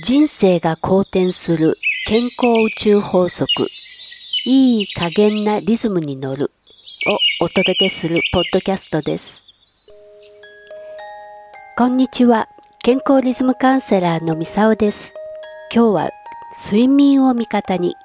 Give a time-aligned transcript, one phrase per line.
[0.00, 1.74] 人生が好転する
[2.06, 3.66] 健康宇宙法則。
[4.46, 6.52] いい加減なリズムに乗る。
[7.40, 9.42] をお届けするポッドキャストです。
[11.76, 12.48] こんにちは。
[12.84, 15.14] 健康リズムカウンセラーのみさおです。
[15.74, 16.10] 今日は
[16.64, 17.96] 睡眠を味方に。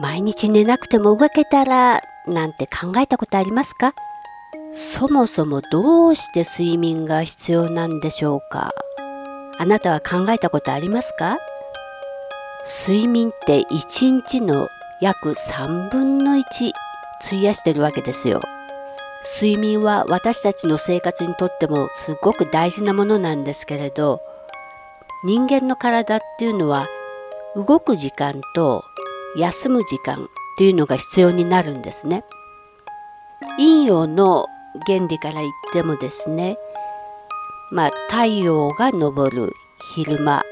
[0.00, 3.94] 毎日寝なくても動けたらなんて考えたことありますか？
[4.72, 8.72] そもそもどうして睡眠が必要なんでしょうか？
[9.60, 11.38] あなたは考えたことありますか？
[12.64, 14.70] 睡眠って1日の
[15.02, 16.72] 約3分の1
[17.26, 18.40] 費やしてるわけですよ。
[19.38, 24.22] 睡眠は私たちの生活にとってもすごく大事なものなんですけれど
[25.26, 26.88] 人間の体っていうのは
[27.54, 28.82] 動く時間と
[29.36, 32.24] 休む時間っていうのが必要になるんですね。
[33.58, 34.46] 陰陽の
[34.86, 36.56] 原理から言ってもですね
[37.70, 39.52] まあ、太陽が昇る
[39.94, 40.42] 昼間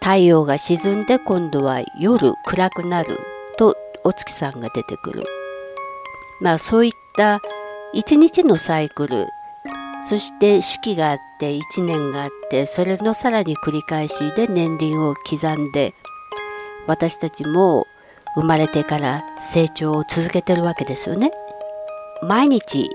[0.00, 3.18] 太陽が沈んで今度は夜暗くなる
[3.58, 5.24] とお月さんが出てくる
[6.40, 7.40] まあそういった
[7.92, 9.26] 一日のサイクル
[10.04, 15.94] そして四季があって一年があってそれのさらに繰り返しで年輪を刻んで
[16.86, 17.86] 私たちも
[18.36, 21.30] 生まれてから成長を続けてるわけですよね。
[22.22, 22.90] 毎日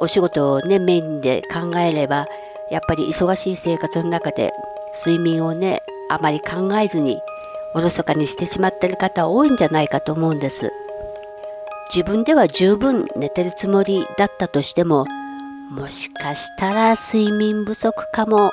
[0.00, 2.26] お仕事をねメインで考えれば
[2.70, 4.52] やっぱり忙しい生活の中で
[4.94, 7.20] 睡眠をねあまり考えずに
[7.74, 10.72] おろそかにしてしまってる方多いんじゃないかと思うんです。
[11.94, 15.06] 自分では十分寝てるつもりだったとしても
[15.70, 18.50] もしかしたら睡眠不足かも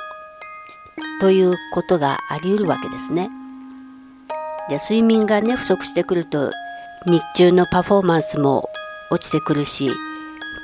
[1.20, 3.30] ということがあり得るわけですね。
[4.68, 6.52] で睡眠がね不足してくると
[7.06, 8.68] 日中のパフォーマンスも
[9.10, 9.90] 落ちてくるし、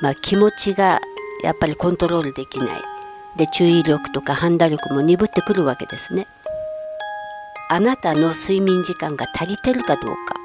[0.01, 0.99] まあ、気持ちが
[1.43, 2.90] やっぱりコントロールできない。
[3.37, 6.27] で注意力とか判断力も鈍ってくるわけですね。
[7.69, 10.35] あなたの睡眠時間が足りてるかどうか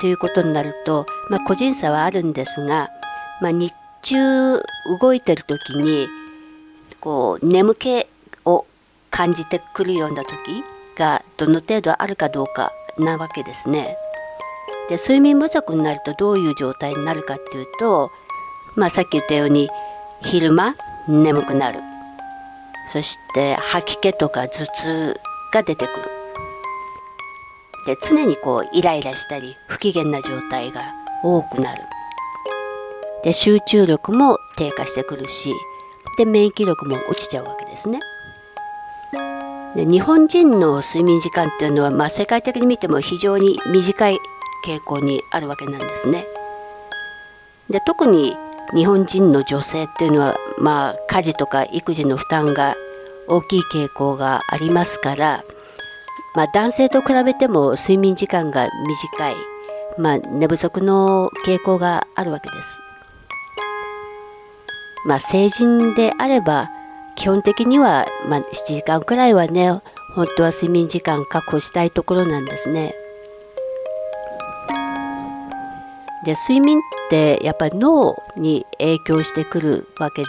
[0.00, 2.90] ということになると、まあ、個人差はあるんですが、
[3.40, 3.72] まあ、日
[4.02, 4.60] 中
[5.00, 6.08] 動いてる時に
[6.98, 8.06] こう眠気
[8.44, 8.66] を
[9.10, 10.64] 感じてくるような時
[10.96, 13.96] がどの程度あるかどうかなわけですね。
[14.88, 18.10] で睡眠不足になるとどういう状態になるかっていうと、
[18.74, 19.70] まあ、さっき言ったように
[20.22, 20.74] 昼間
[21.06, 21.89] 眠くなる
[22.92, 25.20] そして吐き気とか頭痛
[25.52, 26.10] が出てくる。
[27.86, 30.82] で常にこうイライラしたり不機嫌な状態が
[31.22, 31.82] 多くなる。
[33.22, 35.52] で集中力も低下してくるし
[36.18, 38.00] で免疫力も落ちちゃうわけですね。
[39.76, 44.18] で日本人の睡眠時間っていうのは、まあ、世界的に見ても非常に短い
[44.66, 46.26] 傾向にあるわけなんですね。
[47.68, 48.36] で特に
[48.74, 52.76] 日本人の女性っていうのは、まあ、家事とか育児の負担が
[53.28, 55.44] 大きい傾向がありますから、
[56.34, 59.34] まあ、男性と比べても睡眠時間が短い、
[59.98, 62.80] まあ、寝不足の傾向があるわけです。
[65.06, 66.68] まあ、成人であれば
[67.16, 69.70] 基本的には、まあ、7時間くらいはね
[70.14, 72.94] 本当は睡眠時間確保したいところなんですね。
[76.24, 80.28] で睡眠ってやっぱり脳に影響してくるわけで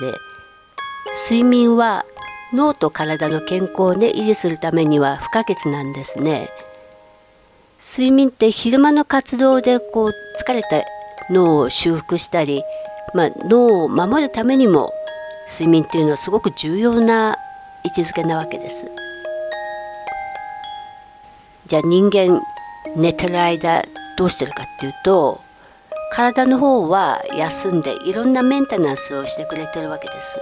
[1.28, 2.06] 睡眠は
[2.54, 6.50] 脳と体の健康をね維持するためには不可欠なんですね。
[7.84, 10.84] 睡眠って昼間の活動でこう疲れた
[11.32, 12.64] 脳を修復したり、
[13.16, 14.94] まあ、脳を守るためにも
[15.50, 17.38] 睡眠っていうのはすごく重要な
[17.84, 18.86] 位置づけなわけです。
[21.66, 22.42] じゃあ人間
[22.96, 23.84] 寝てる間
[24.18, 25.42] どうしてるかっていうと
[26.12, 30.40] 体の方は休んでいろんなメンテナンスをしてくれてるわけです。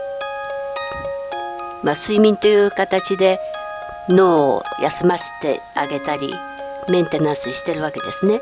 [1.83, 3.39] まあ、睡眠という形で
[4.09, 6.33] 脳を休ませてあげたり
[6.89, 8.41] メンテナンスしてるわけですね。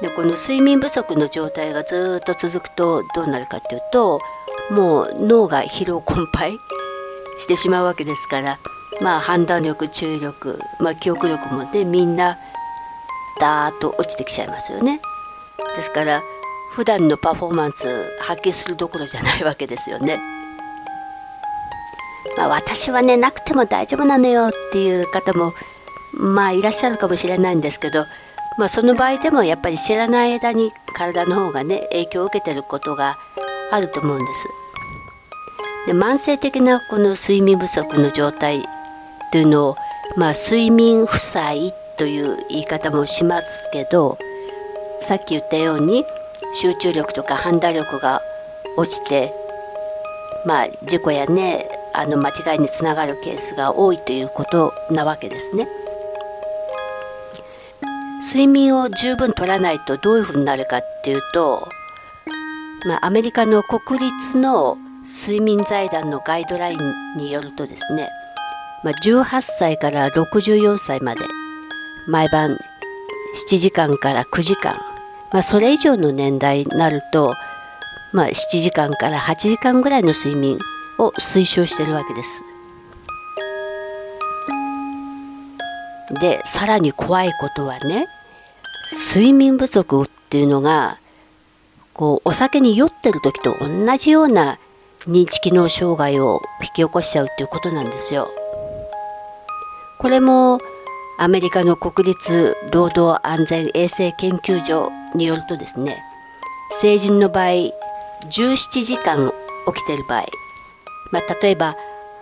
[0.00, 4.20] でこの睡眠不足の状態がずっと続くとどうなるかっていうと
[4.70, 6.56] もう脳が疲労困憊
[7.40, 8.58] してしまうわけですから
[9.00, 12.38] まあ判断力注意力、まあ、記憶力もねみんな
[13.38, 15.00] ダーッと落ちてきちゃいますよね。
[15.74, 16.22] ですから
[16.72, 17.86] 普段のパフォーマンス
[18.20, 20.18] 発揮するどころじゃないわけですよね。
[22.36, 25.52] まあ、私はねなくても大丈夫なのよっていう方も
[26.12, 28.06] まあいらっしゃるかもしれないんですけど、
[28.58, 33.18] まあ、その場合でもやっぱり知らない間に体の方がね影響を受けてることが
[33.70, 34.48] あると思うんです。
[35.86, 38.62] で慢性的なこの睡眠不足の状態
[39.32, 39.76] というのを、
[40.16, 44.16] まあ、睡眠負債という言い方もしますけど
[45.02, 46.04] さっき言ったように
[46.54, 48.22] 集中力とか判断力が
[48.76, 49.32] 落ちて
[50.46, 55.68] まあ事故やねあの間違いにつながるケースが多いということなわけですね。
[58.22, 61.68] 睡眠を十分取らないとどういうふうになるかっていうと、
[62.86, 68.08] まあ、アメリカの国立の睡眠財団のガイドラインによるとですね、
[68.84, 71.22] まあ、18歳から64歳まで
[72.06, 72.56] 毎晩
[73.50, 74.76] 7時間から9時間、
[75.32, 77.34] まあ、それ以上の年代になると、
[78.12, 80.58] まあ、7時間から8時間ぐらいの睡眠
[80.98, 82.44] を推奨してるわけです。
[86.20, 88.06] でさらに怖いことはね
[88.92, 90.98] 睡眠不足っていうのが
[91.94, 94.58] こうお酒に酔ってる時と同じような
[95.06, 98.28] 認知機能障害を引き起こしちゃうっていうことなんですよ。
[99.98, 100.58] これも
[101.18, 106.02] アメリカの国立労働安全衛生研究所によるとですね
[106.70, 107.72] 成人の場合
[108.24, 109.32] 17時間
[109.66, 110.26] 起きてる場合、
[111.10, 111.76] まあ、例えば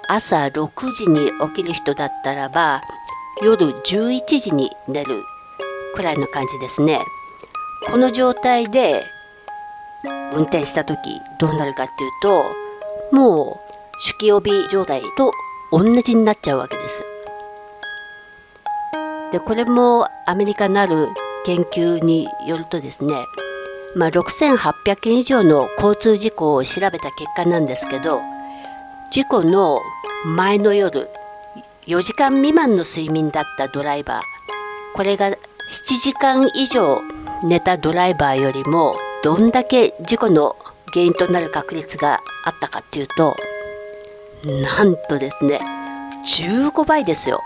[0.08, 2.82] 朝6時に起きる人だったらば
[3.42, 5.22] 夜11時に寝る
[5.94, 7.00] くらいの感じですね。
[7.87, 9.04] この状態で
[10.32, 12.44] 運転した時どうなるかっていうと
[13.12, 15.32] もう酒気帯び状態と
[15.72, 17.04] 同じになっちゃうわけです。
[19.32, 21.08] でこれもアメリカのある
[21.44, 23.14] 研究によるとですね、
[23.94, 28.20] まあ、6800件以上の交通事故を調べた結果なんですけど
[29.10, 29.81] 事故の
[30.25, 31.08] 前の夜
[31.87, 34.22] 4時間未満の睡眠だったドライバー
[34.94, 35.37] これが7
[36.00, 37.00] 時間以上
[37.42, 40.56] 寝たドライバーよりもどんだけ事故の
[40.92, 43.37] 原因となる確率があったかっていうと
[44.44, 45.60] なんとですね
[46.25, 47.40] 15倍ですよ。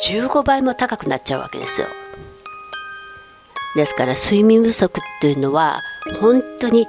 [0.00, 1.88] 15倍も高くなっちゃうわけですよ。
[3.76, 5.82] ですから睡眠不足っていうのは
[6.20, 6.86] 本当に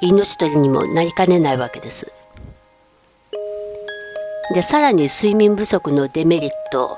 [0.00, 2.10] 命取りにもなりかねないわけです
[4.54, 6.96] でさらに睡眠不足のデメリット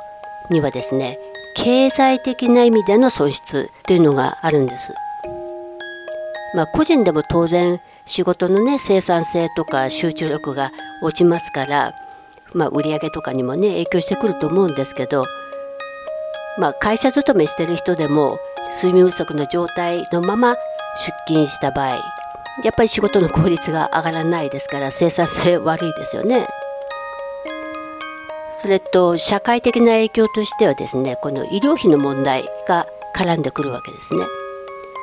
[0.51, 1.19] にはですね
[1.57, 4.95] 経済的な意味での損失っていうのがあるんです。
[6.55, 10.73] まあ、個人でも当然仕事のね生産性とか集中力が
[11.03, 11.95] 落ちますから、
[12.55, 15.27] まあ、売上とかにもね影響してくると思うんですけど、
[16.59, 18.39] まあ、会社勤めしてる人でも
[18.73, 21.97] 睡眠不足の状態のまま出勤した場合
[22.63, 26.47] やっぱり仕事の効率が上がらないですから生産性悪いですよね。
[28.53, 32.87] それと社会的な影響としてはですねこの医療費の問題が
[33.17, 34.25] 絡んでくるわけですね。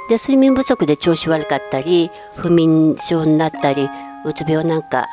[0.10, 3.90] で睡眠不足で調子悪かったり不眠症になったり
[4.26, 5.08] うつ病なんか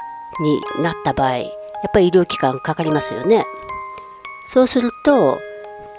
[0.77, 1.51] になった場合やっ
[1.93, 3.45] ぱり医療機関かかりますよね。
[4.47, 5.41] そうすると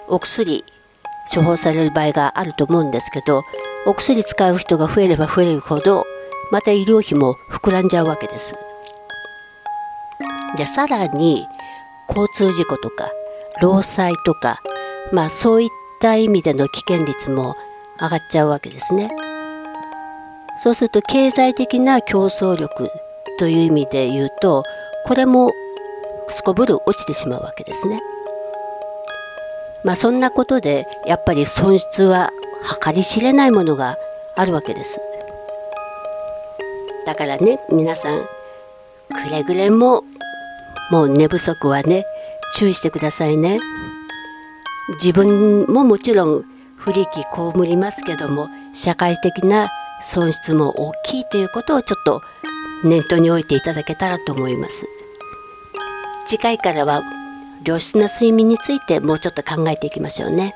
[0.06, 0.64] お薬
[1.32, 3.42] 処方される場合があると思うんですけど
[3.86, 6.04] お薬使う人が増えれば増えるほど
[6.50, 8.54] また医療費も膨らんじゃうわけです。
[10.56, 11.46] でさらに
[12.08, 13.10] 交通事故とか
[13.60, 14.60] 労災とか、
[15.12, 15.68] まあ、そういっ
[16.00, 17.56] た意味での危険率も
[18.00, 19.10] 上がっちゃうわけですね。
[20.58, 22.90] そうすると経済的な競争力
[23.38, 24.62] という意味で言うと
[25.04, 25.50] これも
[26.28, 28.00] すこぶる落ちてしまうわけですね。
[29.86, 32.30] まあそんなことでやっぱり損失は
[32.84, 33.96] 計り知れないものが
[34.36, 35.00] あるわけです。
[37.06, 38.26] だからね皆さん
[39.24, 40.02] くれぐれも
[40.90, 42.04] もう寝不足はね
[42.54, 43.60] 注意してくださいね
[44.94, 46.44] 自分ももちろん
[46.76, 49.70] 不利益被りますけども社会的な
[50.02, 52.22] 損失も大きいということをちょっと
[52.84, 54.86] 念頭に置いていただけたらと思います
[56.26, 57.02] 次回からは
[57.66, 60.54] 良質な睡眠についてもうちょっと考えていきましょうね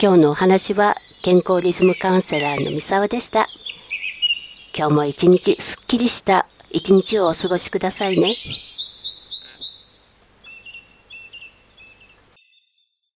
[0.00, 3.48] 今日のお話は健康リズムカウンセラーの三沢でした
[4.76, 8.32] 今日も一日すっきりした一日をお過ごしくださいね。